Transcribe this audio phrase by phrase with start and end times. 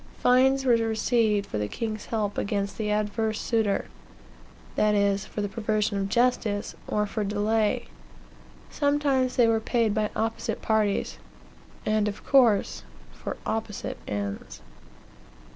[0.17, 3.85] Fines were received for the king's help against the adverse suitor;
[4.75, 7.85] that is, for perversion of justice, or for delay.
[8.71, 11.19] Sometimes they were paid by opposite parties,
[11.85, 14.63] and, of course, for opposite ends."